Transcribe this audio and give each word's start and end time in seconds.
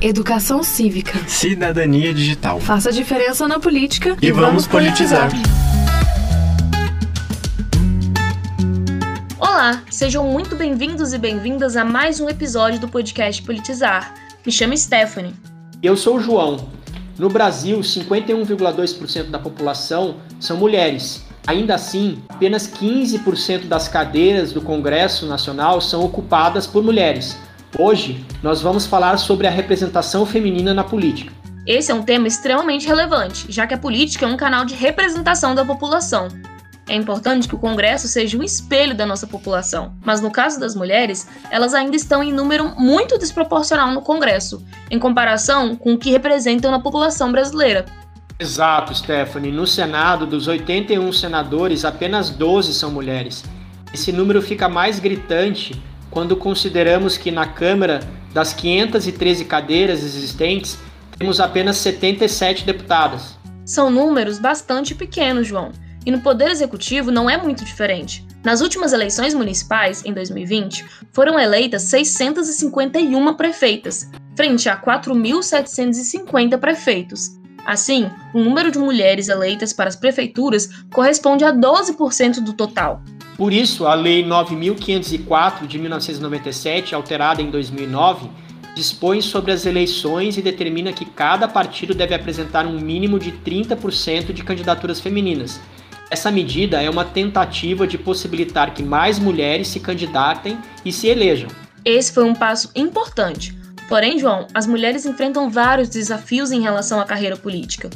Educação 0.00 0.62
cívica. 0.62 1.18
Cidadania 1.26 2.14
digital. 2.14 2.60
Faça 2.60 2.92
diferença 2.92 3.48
na 3.48 3.58
política 3.58 4.16
e, 4.22 4.28
e 4.28 4.30
vamos, 4.30 4.48
vamos 4.48 4.66
politizar. 4.68 5.28
Olá, 9.40 9.82
sejam 9.90 10.24
muito 10.28 10.54
bem-vindos 10.54 11.12
e 11.12 11.18
bem-vindas 11.18 11.76
a 11.76 11.84
mais 11.84 12.20
um 12.20 12.28
episódio 12.28 12.78
do 12.78 12.86
podcast 12.86 13.42
Politizar. 13.42 14.14
Me 14.46 14.52
chamo 14.52 14.76
Stephanie. 14.76 15.34
Eu 15.82 15.96
sou 15.96 16.18
o 16.18 16.20
João. 16.20 16.68
No 17.18 17.28
Brasil, 17.28 17.80
51,2% 17.80 19.30
da 19.30 19.38
população 19.40 20.18
são 20.38 20.56
mulheres. 20.56 21.26
Ainda 21.44 21.74
assim, 21.74 22.22
apenas 22.28 22.68
15% 22.68 23.66
das 23.66 23.88
cadeiras 23.88 24.52
do 24.52 24.60
Congresso 24.60 25.26
Nacional 25.26 25.80
são 25.80 26.04
ocupadas 26.04 26.68
por 26.68 26.84
mulheres. 26.84 27.36
Hoje, 27.76 28.24
nós 28.42 28.62
vamos 28.62 28.86
falar 28.86 29.18
sobre 29.18 29.46
a 29.46 29.50
representação 29.50 30.24
feminina 30.24 30.72
na 30.72 30.82
política. 30.82 31.32
Esse 31.66 31.92
é 31.92 31.94
um 31.94 32.02
tema 32.02 32.26
extremamente 32.26 32.86
relevante, 32.86 33.44
já 33.50 33.66
que 33.66 33.74
a 33.74 33.78
política 33.78 34.24
é 34.24 34.28
um 34.28 34.38
canal 34.38 34.64
de 34.64 34.74
representação 34.74 35.54
da 35.54 35.64
população. 35.64 36.28
É 36.88 36.94
importante 36.94 37.46
que 37.46 37.54
o 37.54 37.58
Congresso 37.58 38.08
seja 38.08 38.38
um 38.38 38.42
espelho 38.42 38.94
da 38.94 39.04
nossa 39.04 39.26
população, 39.26 39.94
mas 40.02 40.22
no 40.22 40.30
caso 40.30 40.58
das 40.58 40.74
mulheres, 40.74 41.28
elas 41.50 41.74
ainda 41.74 41.94
estão 41.94 42.22
em 42.22 42.32
número 42.32 42.74
muito 42.80 43.18
desproporcional 43.18 43.92
no 43.92 44.00
Congresso, 44.00 44.64
em 44.90 44.98
comparação 44.98 45.76
com 45.76 45.92
o 45.92 45.98
que 45.98 46.10
representam 46.10 46.70
na 46.70 46.80
população 46.80 47.30
brasileira. 47.30 47.84
Exato, 48.40 48.94
Stephanie. 48.94 49.52
No 49.52 49.66
Senado, 49.66 50.24
dos 50.24 50.48
81 50.48 51.12
senadores, 51.12 51.84
apenas 51.84 52.30
12 52.30 52.72
são 52.72 52.90
mulheres. 52.90 53.44
Esse 53.92 54.10
número 54.10 54.40
fica 54.40 54.70
mais 54.70 54.98
gritante 54.98 55.78
quando 56.10 56.36
consideramos 56.36 57.16
que 57.16 57.30
na 57.30 57.46
Câmara, 57.46 58.00
das 58.32 58.52
513 58.52 59.44
cadeiras 59.44 60.02
existentes, 60.02 60.78
temos 61.18 61.40
apenas 61.40 61.76
77 61.78 62.64
deputadas. 62.64 63.36
São 63.64 63.90
números 63.90 64.38
bastante 64.38 64.94
pequenos, 64.94 65.46
João. 65.46 65.72
E 66.06 66.10
no 66.10 66.20
Poder 66.20 66.50
Executivo 66.50 67.10
não 67.10 67.28
é 67.28 67.36
muito 67.36 67.64
diferente. 67.64 68.26
Nas 68.42 68.60
últimas 68.60 68.92
eleições 68.92 69.34
municipais, 69.34 70.04
em 70.04 70.12
2020, 70.12 70.84
foram 71.12 71.38
eleitas 71.38 71.82
651 71.82 73.34
prefeitas, 73.34 74.08
frente 74.34 74.68
a 74.68 74.80
4.750 74.80 76.56
prefeitos. 76.58 77.36
Assim, 77.66 78.08
o 78.32 78.40
número 78.40 78.70
de 78.70 78.78
mulheres 78.78 79.28
eleitas 79.28 79.74
para 79.74 79.88
as 79.88 79.96
prefeituras 79.96 80.70
corresponde 80.90 81.44
a 81.44 81.52
12% 81.52 82.40
do 82.40 82.54
total. 82.54 83.02
Por 83.38 83.52
isso, 83.52 83.86
a 83.86 83.94
Lei 83.94 84.24
9.504 84.24 85.64
de 85.68 85.78
1997, 85.78 86.92
alterada 86.92 87.40
em 87.40 87.48
2009, 87.48 88.28
dispõe 88.74 89.20
sobre 89.20 89.52
as 89.52 89.64
eleições 89.64 90.36
e 90.36 90.42
determina 90.42 90.92
que 90.92 91.04
cada 91.04 91.46
partido 91.46 91.94
deve 91.94 92.16
apresentar 92.16 92.66
um 92.66 92.80
mínimo 92.80 93.16
de 93.16 93.30
30% 93.30 94.32
de 94.32 94.42
candidaturas 94.42 94.98
femininas. 94.98 95.60
Essa 96.10 96.32
medida 96.32 96.82
é 96.82 96.90
uma 96.90 97.04
tentativa 97.04 97.86
de 97.86 97.96
possibilitar 97.96 98.74
que 98.74 98.82
mais 98.82 99.20
mulheres 99.20 99.68
se 99.68 99.78
candidatem 99.78 100.58
e 100.84 100.90
se 100.90 101.06
elejam. 101.06 101.48
Esse 101.84 102.12
foi 102.12 102.24
um 102.24 102.34
passo 102.34 102.72
importante. 102.74 103.56
Porém, 103.88 104.18
João, 104.18 104.48
as 104.52 104.66
mulheres 104.66 105.06
enfrentam 105.06 105.48
vários 105.48 105.88
desafios 105.88 106.50
em 106.50 106.60
relação 106.60 106.98
à 106.98 107.04
carreira 107.04 107.36
política. 107.36 107.88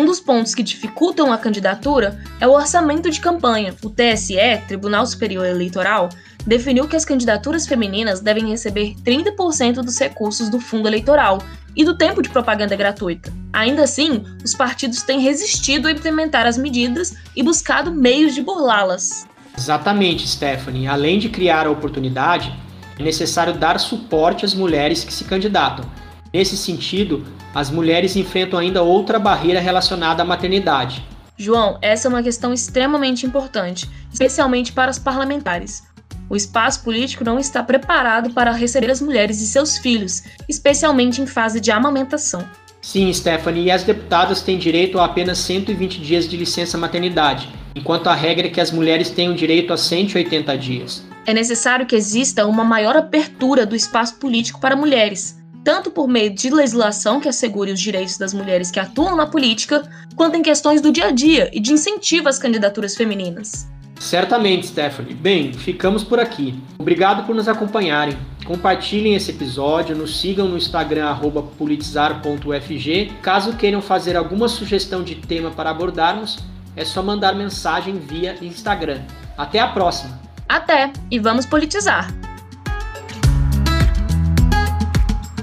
Um 0.00 0.06
dos 0.06 0.18
pontos 0.18 0.54
que 0.54 0.62
dificultam 0.62 1.30
a 1.30 1.36
candidatura 1.36 2.18
é 2.40 2.48
o 2.48 2.52
orçamento 2.52 3.10
de 3.10 3.20
campanha. 3.20 3.74
O 3.84 3.90
TSE, 3.90 4.34
Tribunal 4.66 5.04
Superior 5.04 5.44
Eleitoral, 5.44 6.08
definiu 6.46 6.88
que 6.88 6.96
as 6.96 7.04
candidaturas 7.04 7.66
femininas 7.66 8.20
devem 8.20 8.48
receber 8.48 8.94
30% 9.04 9.82
dos 9.82 9.98
recursos 9.98 10.48
do 10.48 10.58
fundo 10.58 10.88
eleitoral 10.88 11.42
e 11.76 11.84
do 11.84 11.98
tempo 11.98 12.22
de 12.22 12.30
propaganda 12.30 12.74
gratuita. 12.74 13.30
Ainda 13.52 13.82
assim, 13.82 14.24
os 14.42 14.54
partidos 14.54 15.02
têm 15.02 15.20
resistido 15.20 15.86
a 15.86 15.92
implementar 15.92 16.46
as 16.46 16.56
medidas 16.56 17.14
e 17.36 17.42
buscado 17.42 17.92
meios 17.92 18.34
de 18.34 18.40
burlá-las. 18.40 19.28
Exatamente, 19.54 20.26
Stephanie. 20.26 20.86
Além 20.86 21.18
de 21.18 21.28
criar 21.28 21.66
a 21.66 21.70
oportunidade, 21.70 22.58
é 22.98 23.02
necessário 23.02 23.52
dar 23.52 23.78
suporte 23.78 24.46
às 24.46 24.54
mulheres 24.54 25.04
que 25.04 25.12
se 25.12 25.24
candidatam 25.24 25.84
Nesse 26.32 26.56
sentido, 26.56 27.26
as 27.54 27.70
mulheres 27.70 28.14
enfrentam 28.14 28.58
ainda 28.58 28.82
outra 28.82 29.18
barreira 29.18 29.60
relacionada 29.60 30.22
à 30.22 30.24
maternidade. 30.24 31.04
João, 31.36 31.78
essa 31.82 32.06
é 32.06 32.08
uma 32.08 32.22
questão 32.22 32.52
extremamente 32.52 33.26
importante, 33.26 33.90
especialmente 34.12 34.72
para 34.72 34.90
os 34.90 34.98
parlamentares. 34.98 35.82
O 36.28 36.36
espaço 36.36 36.84
político 36.84 37.24
não 37.24 37.40
está 37.40 37.62
preparado 37.62 38.30
para 38.30 38.52
receber 38.52 38.90
as 38.90 39.00
mulheres 39.00 39.40
e 39.40 39.46
seus 39.46 39.78
filhos, 39.78 40.22
especialmente 40.48 41.20
em 41.20 41.26
fase 41.26 41.60
de 41.60 41.72
amamentação. 41.72 42.46
Sim, 42.80 43.12
Stephanie, 43.12 43.64
e 43.64 43.70
as 43.70 43.82
deputadas 43.82 44.40
têm 44.40 44.56
direito 44.56 45.00
a 45.00 45.06
apenas 45.06 45.38
120 45.38 46.00
dias 46.00 46.28
de 46.28 46.36
licença 46.36 46.78
maternidade, 46.78 47.48
enquanto 47.74 48.06
a 48.06 48.14
regra 48.14 48.46
é 48.46 48.50
que 48.50 48.60
as 48.60 48.70
mulheres 48.70 49.10
tenham 49.10 49.34
direito 49.34 49.72
a 49.72 49.76
180 49.76 50.56
dias. 50.56 51.04
É 51.26 51.34
necessário 51.34 51.86
que 51.86 51.96
exista 51.96 52.46
uma 52.46 52.64
maior 52.64 52.96
abertura 52.96 53.66
do 53.66 53.74
espaço 53.74 54.16
político 54.16 54.60
para 54.60 54.76
mulheres, 54.76 55.39
tanto 55.64 55.90
por 55.90 56.08
meio 56.08 56.34
de 56.34 56.50
legislação 56.50 57.20
que 57.20 57.28
assegure 57.28 57.72
os 57.72 57.80
direitos 57.80 58.16
das 58.18 58.32
mulheres 58.32 58.70
que 58.70 58.80
atuam 58.80 59.16
na 59.16 59.26
política, 59.26 59.88
quanto 60.16 60.36
em 60.36 60.42
questões 60.42 60.80
do 60.80 60.92
dia 60.92 61.06
a 61.06 61.10
dia 61.10 61.50
e 61.52 61.60
de 61.60 61.72
incentivo 61.72 62.28
às 62.28 62.38
candidaturas 62.38 62.96
femininas. 62.96 63.68
Certamente, 64.00 64.68
Stephanie. 64.68 65.12
Bem, 65.12 65.52
ficamos 65.52 66.02
por 66.02 66.18
aqui. 66.18 66.58
Obrigado 66.78 67.26
por 67.26 67.36
nos 67.36 67.48
acompanharem. 67.48 68.16
Compartilhem 68.46 69.14
esse 69.14 69.30
episódio, 69.30 69.94
nos 69.94 70.18
sigam 70.18 70.48
no 70.48 70.56
Instagram 70.56 71.14
politizar.ufg. 71.58 73.12
Caso 73.20 73.56
queiram 73.56 73.82
fazer 73.82 74.16
alguma 74.16 74.48
sugestão 74.48 75.04
de 75.04 75.16
tema 75.16 75.50
para 75.50 75.68
abordarmos, 75.68 76.38
é 76.74 76.84
só 76.84 77.02
mandar 77.02 77.34
mensagem 77.34 77.98
via 77.98 78.36
Instagram. 78.40 79.02
Até 79.36 79.58
a 79.60 79.68
próxima! 79.68 80.18
Até! 80.48 80.92
E 81.10 81.18
vamos 81.18 81.44
politizar! 81.44 82.19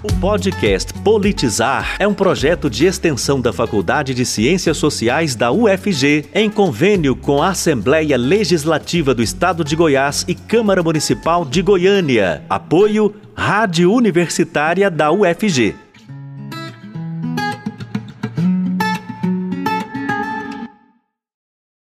O 0.07 0.19
podcast 0.21 0.93
Politizar 0.93 1.97
é 1.99 2.07
um 2.07 2.13
projeto 2.13 2.69
de 2.69 2.85
extensão 2.85 3.41
da 3.41 3.51
Faculdade 3.51 4.13
de 4.13 4.25
Ciências 4.25 4.77
Sociais 4.77 5.35
da 5.35 5.51
UFG, 5.51 6.25
em 6.33 6.49
convênio 6.49 7.13
com 7.13 7.43
a 7.43 7.49
Assembleia 7.49 8.17
Legislativa 8.17 9.13
do 9.13 9.21
Estado 9.21 9.65
de 9.65 9.75
Goiás 9.75 10.23
e 10.25 10.33
Câmara 10.33 10.81
Municipal 10.81 11.43
de 11.43 11.61
Goiânia. 11.61 12.41
Apoio 12.49 13.13
Rádio 13.35 13.91
Universitária 13.91 14.89
da 14.89 15.11
UFG. 15.11 15.75